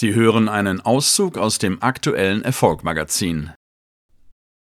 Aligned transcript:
Sie 0.00 0.14
hören 0.14 0.48
einen 0.48 0.80
Auszug 0.80 1.36
aus 1.36 1.58
dem 1.58 1.82
aktuellen 1.82 2.42
Erfolgmagazin. 2.42 3.50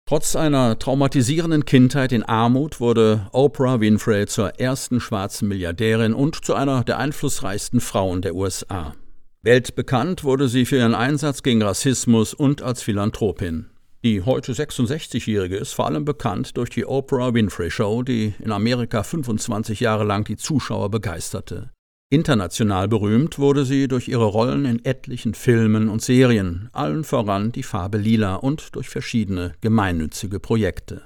Trotz 0.09 0.35
einer 0.35 0.79
traumatisierenden 0.79 1.67
Kindheit 1.67 2.13
in 2.13 2.23
Armut 2.23 2.81
wurde 2.81 3.29
Oprah 3.33 3.81
Winfrey 3.81 4.27
zur 4.27 4.59
ersten 4.59 4.99
schwarzen 4.99 5.49
Milliardärin 5.49 6.15
und 6.15 6.43
zu 6.43 6.55
einer 6.55 6.85
der 6.85 6.97
einflussreichsten 6.97 7.81
Frauen 7.81 8.23
der 8.23 8.35
USA. 8.35 8.95
Weltbekannt 9.43 10.25
wurde 10.25 10.49
sie 10.49 10.65
für 10.65 10.77
ihren 10.77 10.95
Einsatz 10.95 11.43
gegen 11.43 11.61
Rassismus 11.61 12.33
und 12.33 12.63
als 12.63 12.83
Philanthropin. 12.83 13.67
Die 14.03 14.23
heute 14.23 14.55
66-Jährige 14.55 15.59
ist 15.59 15.75
vor 15.75 15.85
allem 15.85 16.07
bekannt 16.07 16.57
durch 16.57 16.71
die 16.71 16.87
Oprah 16.87 17.35
Winfrey 17.35 17.71
Show, 17.71 18.03
die 18.03 18.33
in 18.43 18.53
Amerika 18.53 19.03
25 19.03 19.81
Jahre 19.81 20.05
lang 20.05 20.25
die 20.25 20.39
Zuschauer 20.39 20.91
begeisterte. 20.91 21.73
International 22.09 22.87
berühmt 22.87 23.41
wurde 23.41 23.65
sie 23.65 23.89
durch 23.89 24.07
ihre 24.07 24.27
Rollen 24.27 24.65
in 24.65 24.85
etlichen 24.85 25.35
Filmen 25.35 25.89
und 25.89 26.03
Serien, 26.03 26.69
allen 26.73 27.03
voran 27.03 27.51
die 27.51 27.65
Farbe 27.65 27.99
Lila 27.99 28.37
und 28.37 28.77
durch 28.77 28.89
verschiedene 28.89 29.55
gemeinnützige 29.61 30.39
Projekte. 30.39 31.03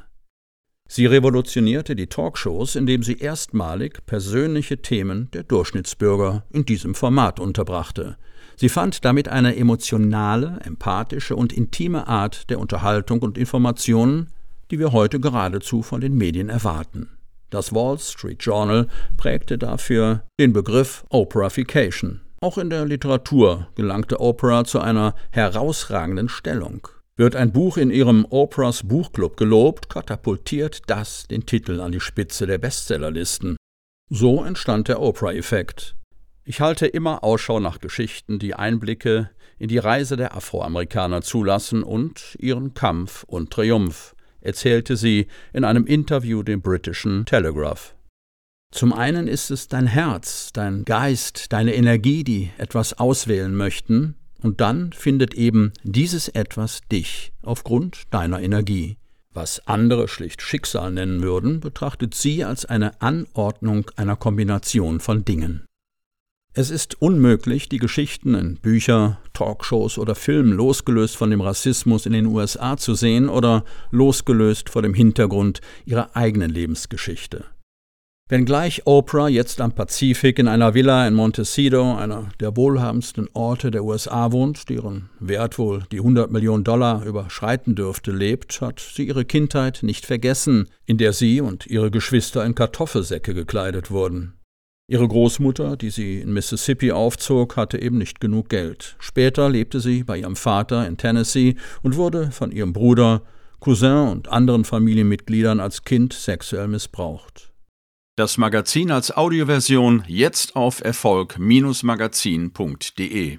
Sie 0.87 1.07
revolutionierte 1.07 1.97
die 1.97 2.09
Talkshows, 2.09 2.77
indem 2.77 3.03
sie 3.03 3.17
erstmalig 3.17 4.05
persönliche 4.05 4.83
Themen 4.83 5.31
der 5.31 5.45
Durchschnittsbürger 5.45 6.45
in 6.51 6.67
diesem 6.67 6.95
Format 6.95 7.41
unterbrachte. 7.41 8.19
Sie 8.57 8.69
fand 8.69 9.03
damit 9.03 9.27
eine 9.29 9.57
emotionale, 9.57 10.61
empathische 10.65 11.35
und 11.35 11.55
intime 11.55 12.09
Art 12.09 12.51
der 12.51 12.59
Unterhaltung 12.59 13.21
und 13.21 13.39
Informationen, 13.39 14.27
die 14.71 14.79
wir 14.79 14.93
heute 14.93 15.19
geradezu 15.19 15.81
von 15.81 16.03
den 16.03 16.15
Medien 16.15 16.51
erwarten. 16.51 17.09
Das 17.51 17.75
Wall 17.75 17.99
Street 17.99 18.43
Journal 18.43 18.87
prägte 19.17 19.59
dafür 19.59 20.23
den 20.39 20.53
Begriff 20.53 21.05
Oprahification. 21.09 22.21
Auch 22.41 22.57
in 22.59 22.71
der 22.71 22.87
Literatur 22.87 23.69
gelangte 23.75 24.21
Oprah 24.21 24.65
zu 24.65 24.79
einer 24.81 25.15
herausragenden 25.33 26.29
Stellung. 26.29 26.87
Wird 27.17 27.37
ein 27.37 27.53
Buch 27.53 27.77
in 27.77 27.91
ihrem 27.91 28.25
Oprahs 28.31 28.85
Buchclub 28.85 29.37
gelobt, 29.37 29.91
katapultiert 29.91 30.83
das 30.87 31.27
den 31.27 31.45
Titel 31.45 31.81
an 31.81 31.93
die 31.93 32.01
Spitze 32.01 32.47
der 32.47 32.59
Bestsellerlisten. 32.59 33.57
So 34.09 34.43
entstand 34.43 34.89
der 34.89 35.01
Oprah-Effekt. 35.01 35.97
Ich 36.45 36.61
halte 36.61 36.87
immer 36.87 37.23
Ausschau 37.23 37.61
nach 37.61 37.79
Geschichten, 37.79 38.39
die 38.39 38.55
Einblicke 38.55 39.31
in 39.59 39.69
die 39.69 39.79
Reise 39.79 40.17
der 40.17 40.35
Afroamerikaner 40.35 41.21
zulassen 41.21 41.83
und 41.83 42.37
ihren 42.39 42.75
Kampf 42.75 43.25
und 43.25 43.51
Triumph 43.51 44.15
erzählte 44.41 44.97
sie 44.97 45.27
in 45.53 45.65
einem 45.65 45.87
Interview 45.87 46.43
dem 46.43 46.61
britischen 46.63 47.25
Telegraph. 47.27 47.95
Zum 48.73 48.93
einen 48.93 49.27
ist 49.27 49.51
es 49.51 49.69
dein 49.69 49.87
Herz, 49.87 50.53
dein 50.53 50.85
Geist, 50.85 51.53
deine 51.53 51.75
Energie, 51.75 52.23
die 52.23 52.51
etwas 52.57 52.95
auswählen 52.95 53.55
möchten, 53.55 54.15
und 54.43 54.61
dann 54.61 54.93
findet 54.93 55.35
eben 55.35 55.73
dieses 55.83 56.29
etwas 56.29 56.81
dich 56.91 57.33
aufgrund 57.43 58.05
deiner 58.11 58.41
Energie. 58.41 58.97
Was 59.33 59.67
andere 59.67 60.09
schlicht 60.09 60.43
Schicksal 60.43 60.91
nennen 60.93 61.23
würden, 61.23 61.61
betrachtet 61.61 62.15
sie 62.15 62.45
als 62.45 62.65
eine 62.65 63.01
Anordnung 63.01 63.91
einer 63.97 64.17
Kombination 64.17 64.99
von 64.99 65.25
Dingen. 65.25 65.65
Es 66.53 66.71
ist 66.71 67.01
unmöglich, 67.01 67.69
die 67.69 67.79
Geschichten 67.79 68.35
in 68.35 68.57
Bücher, 68.57 69.19
Talkshows 69.35 69.99
oder 69.99 70.17
Filmen 70.17 70.53
losgelöst 70.53 71.17
von 71.17 71.31
dem 71.31 71.41
Rassismus 71.41 72.07
in 72.07 72.13
den 72.13 72.27
USA 72.27 72.77
zu 72.77 72.95
sehen 72.95 73.29
oder 73.29 73.65
losgelöst 73.93 74.69
vor 74.69 74.83
dem 74.83 74.93
Hintergrund 74.93 75.61
ihrer 75.85 76.17
eigenen 76.17 76.51
Lebensgeschichte. 76.51 77.45
Wenngleich 78.29 78.83
Oprah 78.85 79.29
jetzt 79.29 79.61
am 79.61 79.73
Pazifik 79.73 80.41
in 80.41 80.49
einer 80.49 80.75
Villa 80.75 81.07
in 81.07 81.15
Montecito, 81.15 81.97
einer 81.97 82.31
der 82.41 82.57
wohlhabendsten 82.57 83.29
Orte 83.33 83.71
der 83.71 83.85
USA 83.85 84.33
wohnt, 84.33 84.69
deren 84.69 85.09
Wert 85.21 85.57
wohl 85.57 85.85
die 85.93 85.99
100 85.99 86.33
Millionen 86.33 86.65
Dollar 86.65 87.05
überschreiten 87.05 87.77
dürfte, 87.77 88.11
lebt, 88.11 88.61
hat 88.61 88.81
sie 88.81 89.07
ihre 89.07 89.25
Kindheit 89.25 89.81
nicht 89.83 90.05
vergessen, 90.05 90.69
in 90.85 90.99
der 90.99 91.13
sie 91.13 91.41
und 91.41 91.67
ihre 91.67 91.93
Geschwister 91.93 92.45
in 92.45 92.57
Kartoffelsäcke 92.57 93.35
gekleidet 93.35 93.93
wurden. 93.93 94.40
Ihre 94.91 95.07
Großmutter, 95.07 95.77
die 95.77 95.91
sie 95.91 96.19
in 96.19 96.33
Mississippi 96.33 96.91
aufzog, 96.91 97.57
hatte 97.57 97.81
eben 97.81 97.97
nicht 97.97 98.21
genug 98.21 98.49
Geld. 98.49 98.97
Später 98.99 99.49
lebte 99.49 99.79
sie 99.79 100.03
bei 100.03 100.19
ihrem 100.19 100.35
Vater 100.35 100.85
in 100.89 100.97
Tennessee 100.97 101.55
und 101.83 101.95
wurde 101.95 102.33
von 102.33 102.51
ihrem 102.51 102.73
Bruder, 102.73 103.23
Cousin 103.61 104.09
und 104.09 104.27
anderen 104.27 104.65
Familienmitgliedern 104.65 105.61
als 105.61 105.85
Kind 105.85 106.13
sexuell 106.13 106.67
missbraucht. 106.67 107.53
Das 108.17 108.37
Magazin 108.37 108.91
als 108.91 109.17
Audioversion 109.17 110.03
jetzt 110.09 110.57
auf 110.57 110.83
Erfolg-magazin.de 110.83 113.39